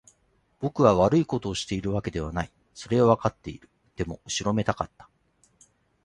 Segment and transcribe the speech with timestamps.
[0.59, 2.51] 僕は悪いことをしているわけではない。
[2.73, 3.69] それはわかっている。
[3.95, 5.07] でも、後ろめたかった。